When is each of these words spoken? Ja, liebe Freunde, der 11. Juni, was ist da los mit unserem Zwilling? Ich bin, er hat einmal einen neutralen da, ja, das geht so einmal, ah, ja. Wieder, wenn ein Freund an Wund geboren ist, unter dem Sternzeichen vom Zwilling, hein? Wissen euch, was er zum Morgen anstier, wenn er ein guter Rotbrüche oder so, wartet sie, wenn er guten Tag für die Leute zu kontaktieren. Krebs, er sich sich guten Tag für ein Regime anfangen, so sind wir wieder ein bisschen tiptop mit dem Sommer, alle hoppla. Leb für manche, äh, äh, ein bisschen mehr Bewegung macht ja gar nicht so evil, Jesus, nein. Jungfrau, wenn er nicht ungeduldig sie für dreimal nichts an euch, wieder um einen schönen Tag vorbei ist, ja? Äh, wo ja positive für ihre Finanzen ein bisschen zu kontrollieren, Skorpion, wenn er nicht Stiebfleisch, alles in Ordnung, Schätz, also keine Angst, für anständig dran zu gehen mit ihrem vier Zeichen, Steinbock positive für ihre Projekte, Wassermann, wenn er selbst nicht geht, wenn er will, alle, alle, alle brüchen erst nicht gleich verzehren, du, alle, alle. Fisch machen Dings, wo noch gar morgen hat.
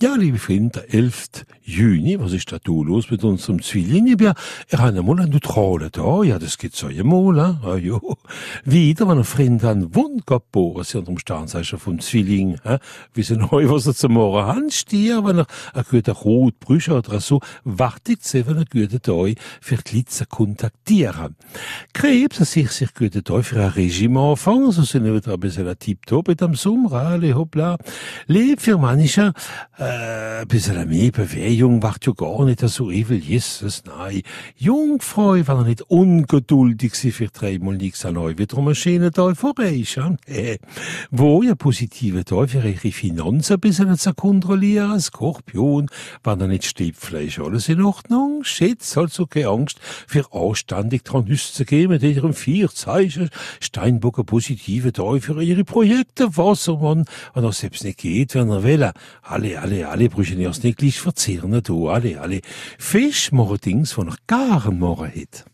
Ja, 0.00 0.14
liebe 0.14 0.38
Freunde, 0.38 0.80
der 0.80 0.94
11. 0.94 1.44
Juni, 1.64 2.20
was 2.20 2.32
ist 2.32 2.52
da 2.52 2.58
los 2.64 3.10
mit 3.10 3.24
unserem 3.24 3.60
Zwilling? 3.60 4.06
Ich 4.06 4.16
bin, 4.16 4.32
er 4.68 4.78
hat 4.78 4.96
einmal 4.96 5.18
einen 5.18 5.32
neutralen 5.32 5.88
da, 5.90 6.22
ja, 6.22 6.38
das 6.38 6.56
geht 6.56 6.76
so 6.76 6.86
einmal, 6.86 7.40
ah, 7.40 7.76
ja. 7.76 7.98
Wieder, 8.64 9.08
wenn 9.08 9.18
ein 9.18 9.24
Freund 9.24 9.64
an 9.64 9.92
Wund 9.96 10.24
geboren 10.24 10.82
ist, 10.82 10.94
unter 10.94 11.10
dem 11.10 11.18
Sternzeichen 11.18 11.80
vom 11.80 11.98
Zwilling, 11.98 12.60
hein? 12.62 12.78
Wissen 13.14 13.42
euch, 13.50 13.68
was 13.68 13.88
er 13.88 13.94
zum 13.96 14.12
Morgen 14.12 14.48
anstier, 14.48 15.24
wenn 15.24 15.38
er 15.38 15.46
ein 15.74 15.84
guter 15.90 16.12
Rotbrüche 16.12 16.94
oder 16.94 17.18
so, 17.18 17.40
wartet 17.64 18.22
sie, 18.22 18.46
wenn 18.46 18.58
er 18.58 18.66
guten 18.66 19.02
Tag 19.02 19.34
für 19.60 19.78
die 19.78 19.96
Leute 19.96 20.10
zu 20.10 20.26
kontaktieren. 20.26 21.34
Krebs, 21.92 22.38
er 22.38 22.46
sich 22.46 22.70
sich 22.70 22.94
guten 22.94 23.24
Tag 23.24 23.44
für 23.44 23.60
ein 23.60 23.70
Regime 23.70 24.20
anfangen, 24.20 24.70
so 24.70 24.84
sind 24.84 25.04
wir 25.04 25.14
wieder 25.14 25.34
ein 25.34 25.40
bisschen 25.40 25.76
tiptop 25.76 26.28
mit 26.28 26.40
dem 26.40 26.54
Sommer, 26.54 26.92
alle 26.92 27.34
hoppla. 27.34 27.78
Leb 28.28 28.60
für 28.60 28.78
manche, 28.78 29.32
äh, 29.76 29.87
äh, 29.88 30.40
ein 30.42 30.48
bisschen 30.48 30.88
mehr 30.88 31.10
Bewegung 31.10 31.78
macht 31.78 32.06
ja 32.06 32.12
gar 32.12 32.44
nicht 32.44 32.60
so 32.60 32.90
evil, 32.90 33.18
Jesus, 33.18 33.82
nein. 33.86 34.22
Jungfrau, 34.56 35.32
wenn 35.34 35.46
er 35.46 35.64
nicht 35.64 35.82
ungeduldig 35.82 36.94
sie 36.94 37.10
für 37.10 37.28
dreimal 37.28 37.76
nichts 37.76 38.04
an 38.04 38.16
euch, 38.16 38.38
wieder 38.38 38.58
um 38.58 38.66
einen 38.66 38.74
schönen 38.74 39.12
Tag 39.12 39.36
vorbei 39.36 39.74
ist, 39.74 39.96
ja? 39.96 40.14
Äh, 40.26 40.58
wo 41.10 41.42
ja 41.42 41.54
positive 41.54 42.24
für 42.24 42.68
ihre 42.68 42.92
Finanzen 42.92 43.54
ein 43.54 43.60
bisschen 43.60 43.96
zu 43.96 44.14
kontrollieren, 44.14 45.00
Skorpion, 45.00 45.86
wenn 46.22 46.40
er 46.40 46.48
nicht 46.48 46.64
Stiebfleisch, 46.64 47.38
alles 47.38 47.68
in 47.68 47.82
Ordnung, 47.82 48.44
Schätz, 48.44 48.96
also 48.96 49.26
keine 49.26 49.48
Angst, 49.48 49.80
für 50.06 50.32
anständig 50.32 51.04
dran 51.04 51.26
zu 51.36 51.64
gehen 51.64 51.88
mit 51.90 52.02
ihrem 52.02 52.34
vier 52.34 52.68
Zeichen, 52.68 53.30
Steinbock 53.60 54.24
positive 54.26 54.92
für 55.20 55.42
ihre 55.42 55.64
Projekte, 55.64 56.36
Wassermann, 56.36 57.04
wenn 57.34 57.44
er 57.44 57.52
selbst 57.52 57.84
nicht 57.84 57.98
geht, 57.98 58.34
wenn 58.34 58.50
er 58.50 58.62
will, 58.62 58.90
alle, 59.22 59.60
alle, 59.60 59.77
alle 59.84 60.08
brüchen 60.08 60.40
erst 60.40 60.64
nicht 60.64 60.78
gleich 60.78 61.00
verzehren, 61.00 61.62
du, 61.62 61.88
alle, 61.88 62.20
alle. 62.20 62.40
Fisch 62.78 63.32
machen 63.32 63.58
Dings, 63.64 63.96
wo 63.96 64.02
noch 64.02 64.18
gar 64.26 64.70
morgen 64.70 65.12
hat. 65.14 65.44